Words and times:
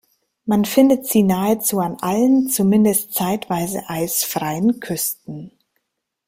Man 0.45 0.65
findet 0.65 1.05
sie 1.05 1.21
nahezu 1.21 1.77
an 1.79 1.95
allen 2.01 2.49
zumindest 2.49 3.13
zeitweise 3.13 3.87
eisfreien 3.87 4.79
Küsten. 4.79 5.51